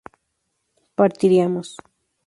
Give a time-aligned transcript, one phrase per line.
[0.97, 1.73] partiríamos